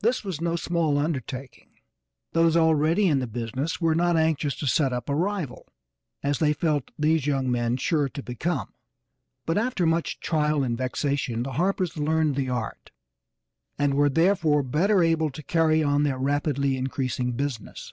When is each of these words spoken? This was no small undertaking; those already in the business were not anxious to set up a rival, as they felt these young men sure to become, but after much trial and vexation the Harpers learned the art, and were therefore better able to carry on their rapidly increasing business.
This 0.00 0.24
was 0.24 0.40
no 0.40 0.56
small 0.56 0.96
undertaking; 0.96 1.68
those 2.32 2.56
already 2.56 3.08
in 3.08 3.18
the 3.18 3.26
business 3.26 3.78
were 3.78 3.94
not 3.94 4.16
anxious 4.16 4.56
to 4.56 4.66
set 4.66 4.90
up 4.90 5.10
a 5.10 5.14
rival, 5.14 5.66
as 6.22 6.38
they 6.38 6.54
felt 6.54 6.90
these 6.98 7.26
young 7.26 7.50
men 7.50 7.76
sure 7.76 8.08
to 8.08 8.22
become, 8.22 8.72
but 9.44 9.58
after 9.58 9.84
much 9.84 10.18
trial 10.18 10.62
and 10.62 10.78
vexation 10.78 11.42
the 11.42 11.52
Harpers 11.60 11.98
learned 11.98 12.36
the 12.36 12.48
art, 12.48 12.90
and 13.78 13.92
were 13.92 14.08
therefore 14.08 14.62
better 14.62 15.02
able 15.02 15.28
to 15.28 15.42
carry 15.42 15.82
on 15.82 16.04
their 16.04 16.16
rapidly 16.18 16.78
increasing 16.78 17.32
business. 17.32 17.92